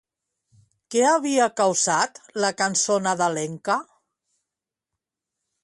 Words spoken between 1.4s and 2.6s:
causat la